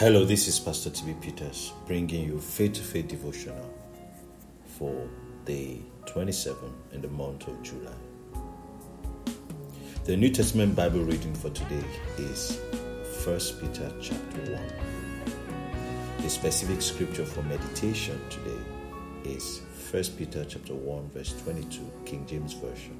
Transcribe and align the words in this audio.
Hello, 0.00 0.24
this 0.24 0.48
is 0.48 0.58
Pastor 0.58 0.88
TB 0.88 1.20
Peters 1.20 1.74
bringing 1.86 2.24
you 2.24 2.40
faith 2.40 2.72
to 2.72 2.80
faith 2.80 3.08
devotional 3.08 3.70
for 4.64 5.06
day 5.44 5.82
27 6.06 6.56
in 6.92 7.02
the 7.02 7.08
month 7.08 7.46
of 7.46 7.62
July. 7.62 7.92
The 10.06 10.16
New 10.16 10.30
Testament 10.30 10.74
Bible 10.74 11.00
reading 11.00 11.34
for 11.34 11.50
today 11.50 11.84
is 12.16 12.58
1 13.26 13.38
Peter 13.60 13.92
chapter 14.00 14.40
1. 14.54 14.62
The 16.22 16.30
specific 16.30 16.80
scripture 16.80 17.26
for 17.26 17.42
meditation 17.42 18.18
today 18.30 18.62
is 19.24 19.60
1 19.90 20.02
Peter 20.16 20.46
chapter 20.46 20.72
1 20.72 21.10
verse 21.10 21.34
22 21.42 21.92
King 22.06 22.24
James 22.26 22.54
version. 22.54 22.96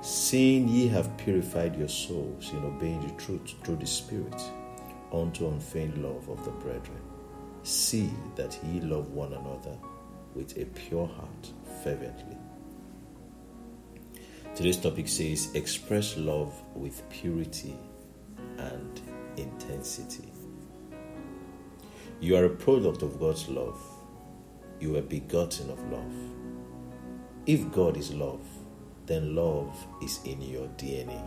Seeing 0.00 0.66
ye 0.68 0.88
have 0.88 1.14
purified 1.18 1.76
your 1.76 1.88
souls 1.88 2.50
in 2.50 2.64
obeying 2.64 3.06
the 3.06 3.12
truth 3.22 3.52
through 3.62 3.76
the 3.76 3.86
Spirit 3.86 4.40
unto 5.12 5.48
unfeigned 5.48 6.02
love 6.02 6.28
of 6.28 6.44
the 6.44 6.50
brethren. 6.50 7.00
See 7.62 8.10
that 8.36 8.58
ye 8.64 8.80
love 8.80 9.10
one 9.10 9.32
another 9.32 9.76
with 10.34 10.56
a 10.58 10.64
pure 10.66 11.06
heart 11.06 11.52
fervently. 11.82 12.36
Today's 14.54 14.78
topic 14.78 15.08
says 15.08 15.54
express 15.54 16.16
love 16.16 16.54
with 16.74 17.08
purity 17.10 17.76
and 18.58 19.00
intensity. 19.36 20.32
You 22.20 22.36
are 22.36 22.44
a 22.46 22.50
product 22.50 23.02
of 23.02 23.20
God's 23.20 23.48
love. 23.48 23.78
You 24.80 24.92
were 24.92 25.02
begotten 25.02 25.70
of 25.70 25.78
love. 25.90 26.14
If 27.46 27.70
God 27.70 27.96
is 27.96 28.14
love, 28.14 28.46
then 29.04 29.34
love 29.34 29.86
is 30.02 30.20
in 30.24 30.40
your 30.40 30.66
DNA. 30.78 31.22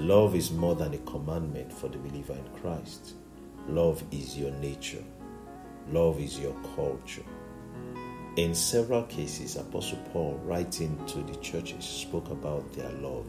Love 0.00 0.34
is 0.34 0.50
more 0.50 0.74
than 0.74 0.94
a 0.94 0.98
commandment 0.98 1.70
for 1.70 1.88
the 1.88 1.98
believer 1.98 2.32
in 2.32 2.62
Christ. 2.62 3.16
Love 3.68 4.02
is 4.10 4.36
your 4.36 4.50
nature. 4.52 5.04
Love 5.90 6.18
is 6.18 6.40
your 6.40 6.54
culture. 6.74 7.22
In 8.36 8.54
several 8.54 9.02
cases, 9.02 9.56
Apostle 9.56 9.98
Paul, 10.10 10.40
writing 10.42 10.98
to 11.08 11.18
the 11.18 11.36
churches, 11.40 11.84
spoke 11.84 12.30
about 12.30 12.72
their 12.72 12.88
love. 12.92 13.26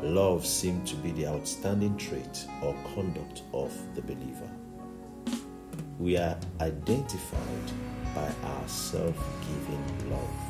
Love 0.00 0.44
seemed 0.44 0.84
to 0.88 0.96
be 0.96 1.12
the 1.12 1.28
outstanding 1.28 1.96
trait 1.96 2.44
or 2.60 2.74
conduct 2.92 3.42
of 3.54 3.72
the 3.94 4.02
believer. 4.02 4.50
We 6.00 6.16
are 6.16 6.36
identified 6.60 7.70
by 8.16 8.32
our 8.42 8.66
self 8.66 9.16
giving 9.46 10.10
love. 10.10 10.49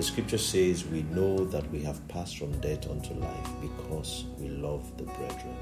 The 0.00 0.06
scripture 0.06 0.38
says 0.38 0.86
we 0.86 1.02
know 1.02 1.44
that 1.44 1.70
we 1.70 1.82
have 1.82 2.08
passed 2.08 2.38
from 2.38 2.58
death 2.60 2.88
unto 2.88 3.12
life 3.12 3.50
because 3.60 4.24
we 4.38 4.48
love 4.48 4.96
the 4.96 5.02
brethren. 5.02 5.54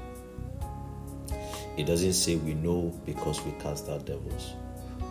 It 1.75 1.83
doesn't 1.83 2.13
say 2.13 2.37
we 2.37 2.53
know 2.53 2.97
because 3.05 3.43
we 3.43 3.51
cast 3.59 3.89
out 3.89 4.05
devils 4.05 4.53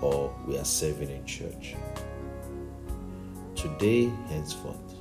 or 0.00 0.34
we 0.46 0.56
are 0.56 0.64
serving 0.64 1.10
in 1.10 1.26
church. 1.26 1.76
Today, 3.54 4.10
henceforth, 4.30 4.94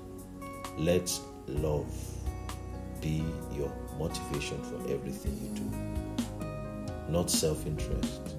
let 0.78 1.10
love 1.48 1.88
be 3.00 3.24
your 3.54 3.72
motivation 3.98 4.62
for 4.62 4.92
everything 4.92 5.40
you 5.42 5.50
do, 5.56 7.10
not 7.10 7.32
self 7.32 7.66
interest 7.66 8.36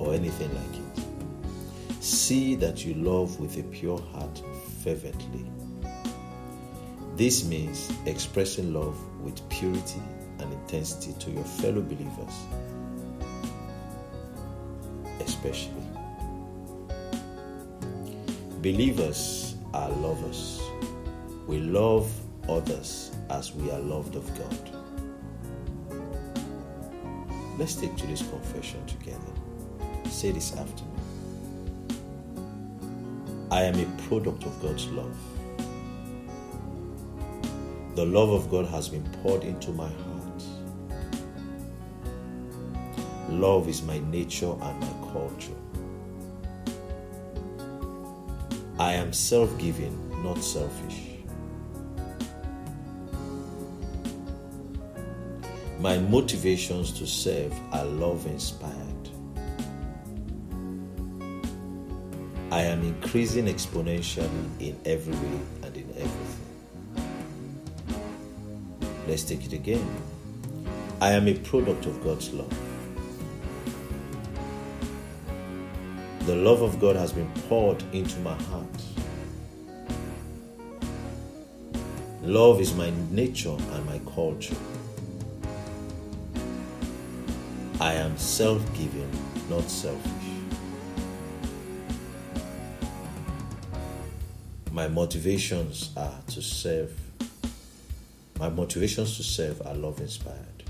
or 0.00 0.12
anything 0.12 0.52
like 0.52 0.80
it. 0.80 0.85
See 2.06 2.54
that 2.54 2.84
you 2.84 2.94
love 2.94 3.40
with 3.40 3.58
a 3.58 3.64
pure 3.64 4.00
heart 4.12 4.40
fervently. 4.84 5.44
This 7.16 7.44
means 7.44 7.92
expressing 8.06 8.72
love 8.72 8.96
with 9.20 9.46
purity 9.48 10.00
and 10.38 10.52
intensity 10.52 11.14
to 11.18 11.32
your 11.32 11.42
fellow 11.42 11.82
believers, 11.82 12.32
especially. 15.18 15.82
Believers 18.62 19.56
are 19.74 19.90
lovers. 19.90 20.60
We 21.48 21.58
love 21.58 22.08
others 22.48 23.10
as 23.30 23.52
we 23.52 23.68
are 23.72 23.80
loved 23.80 24.14
of 24.14 24.30
God. 24.38 24.70
Let's 27.58 27.74
take 27.74 27.96
today's 27.96 28.22
confession 28.22 28.86
together. 28.86 29.18
Say 30.08 30.30
this 30.30 30.56
after 30.56 30.84
me. 30.84 30.95
I 33.56 33.62
am 33.62 33.80
a 33.80 33.86
product 34.02 34.44
of 34.44 34.60
God's 34.60 34.86
love. 34.88 35.16
The 37.94 38.04
love 38.04 38.28
of 38.28 38.50
God 38.50 38.66
has 38.66 38.90
been 38.90 39.02
poured 39.22 39.44
into 39.44 39.70
my 39.70 39.88
heart. 39.88 40.42
Love 43.30 43.66
is 43.66 43.80
my 43.80 43.98
nature 44.10 44.52
and 44.60 44.78
my 44.78 45.10
culture. 45.10 45.56
I 48.78 48.92
am 48.92 49.14
self 49.14 49.56
giving, 49.56 49.96
not 50.22 50.44
selfish. 50.44 51.00
My 55.80 55.96
motivations 55.96 56.92
to 56.98 57.06
serve 57.06 57.54
are 57.72 57.86
love 57.86 58.26
inspired. 58.26 58.95
I 62.50 62.60
am 62.60 62.82
increasing 62.82 63.46
exponentially 63.46 64.28
in 64.60 64.78
every 64.84 65.14
way 65.14 65.40
and 65.64 65.76
in 65.76 65.90
everything. 65.90 66.46
Let's 69.08 69.24
take 69.24 69.44
it 69.44 69.52
again. 69.52 69.84
I 71.00 71.10
am 71.10 71.26
a 71.26 71.34
product 71.34 71.86
of 71.86 72.02
God's 72.04 72.32
love. 72.32 72.56
The 76.20 76.36
love 76.36 76.62
of 76.62 76.80
God 76.80 76.96
has 76.96 77.12
been 77.12 77.30
poured 77.48 77.82
into 77.92 78.18
my 78.20 78.34
heart. 78.34 78.66
Love 82.22 82.60
is 82.60 82.74
my 82.74 82.92
nature 83.10 83.56
and 83.72 83.86
my 83.86 84.00
culture. 84.14 84.56
I 87.80 87.92
am 87.94 88.16
self 88.16 88.60
giving, 88.74 89.10
not 89.50 89.68
selfish. 89.70 90.25
My 94.76 94.88
motivations 94.88 95.88
are 95.96 96.20
to 96.26 96.42
serve. 96.42 96.92
My 98.38 98.50
motivations 98.50 99.16
to 99.16 99.22
serve 99.22 99.66
are 99.66 99.72
love 99.72 100.00
inspired. 100.00 100.64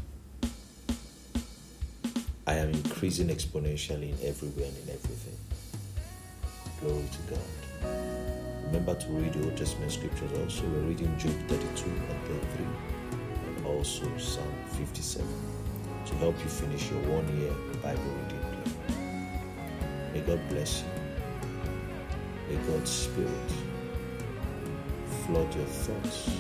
I 2.46 2.54
am 2.54 2.70
increasing 2.70 3.26
exponentially 3.26 4.12
in 4.12 4.28
every 4.28 4.50
way 4.50 4.68
and 4.68 4.76
in 4.84 4.94
everything. 4.94 5.36
Glory 6.80 7.02
to 7.02 7.34
God. 7.34 7.90
Remember 8.66 8.94
to 8.94 9.08
read 9.08 9.32
the 9.32 9.42
Old 9.42 9.56
Testament 9.56 9.90
scriptures 9.90 10.30
also. 10.38 10.62
We're 10.68 10.82
reading 10.82 11.12
Job 11.18 11.34
32 11.48 11.90
and 11.90 12.22
33 12.54 12.66
and 13.48 13.66
also 13.66 14.06
Psalm 14.18 14.54
57 14.78 15.26
to 16.06 16.14
help 16.14 16.38
you 16.44 16.48
finish 16.48 16.92
your 16.92 17.00
one 17.10 17.26
year 17.40 17.52
Bible 17.82 18.02
reading 18.22 18.70
plan. 18.86 20.12
May 20.12 20.20
God 20.20 20.48
bless 20.48 20.84
you. 20.84 22.56
May 22.56 22.66
God's 22.68 22.88
Spirit 22.88 23.75
flood 25.26 25.52
your 25.56 25.64
thoughts 25.64 26.30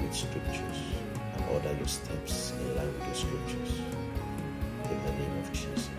with 0.00 0.14
scriptures 0.14 0.78
and 1.34 1.44
order 1.50 1.76
your 1.76 1.86
steps 1.86 2.52
in 2.52 2.74
line 2.74 2.86
with 2.86 3.06
the 3.06 3.14
scriptures. 3.14 3.80
In 4.84 5.04
the 5.04 5.12
name 5.12 5.38
of 5.42 5.52
Jesus. 5.52 5.90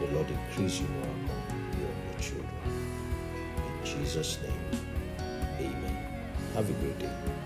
The 0.00 0.06
Lord 0.14 0.30
increase 0.30 0.80
you 0.80 0.88
more 0.88 1.02
and 1.04 1.22
more, 1.24 1.36
you 1.78 1.86
and 1.86 2.10
your 2.10 2.20
children. 2.20 2.48
In 3.66 3.84
Jesus' 3.84 4.38
name, 4.42 4.80
amen. 5.60 5.96
Have 6.54 6.70
a 6.70 6.72
great 6.72 6.98
day. 7.00 7.45